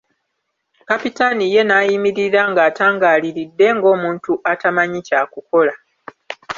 [0.89, 5.73] Kapitaani ye n'ayimirira ng'atangaaliridde ng'omuntu atamanyi kya kukola.